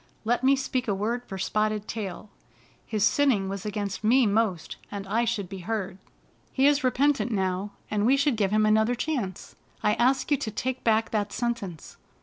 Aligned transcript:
"Let 0.25 0.43
me 0.43 0.55
speak 0.55 0.87
a 0.87 0.95
word 0.95 1.23
for 1.27 1.37
Spotted 1.37 1.87
Tail, 1.87 2.31
His 2.87 3.03
sinning 3.03 3.49
was 3.49 3.67
against 3.67 4.03
me 4.03 4.25
most, 4.25 4.77
and 4.89 5.05
I 5.07 5.25
should 5.25 5.47
be 5.47 5.59
heard. 5.59 5.99
He 6.51 6.65
is 6.65 6.83
repentant 6.83 7.31
now, 7.31 7.73
and 7.91 8.03
we 8.03 8.17
should 8.17 8.35
give 8.35 8.49
him 8.49 8.65
another 8.65 8.95
chance. 8.95 9.55
I 9.83 9.93
ask 9.93 10.31
you 10.31 10.37
to 10.37 10.49
take 10.49 10.83
back 10.83 11.11
that 11.11 11.31
sentence." 11.31 11.97